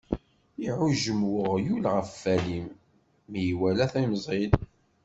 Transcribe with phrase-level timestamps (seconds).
[0.67, 2.67] Iɛujjem uɣyul ɣef walim,
[3.29, 4.53] mi iwala timẓin.